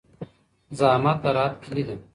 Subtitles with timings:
[0.77, 1.95] زحمت د راحت کیلي ده.